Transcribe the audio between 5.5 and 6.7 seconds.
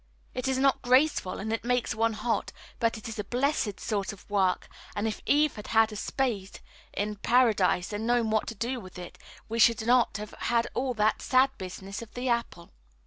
had had a spade